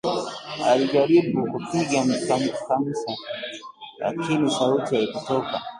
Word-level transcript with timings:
alijaribu 0.67 1.51
kupiga 1.51 2.01
kamsa 2.27 3.11
lakini 3.97 4.51
sauti 4.51 4.95
haikutoka 4.95 5.61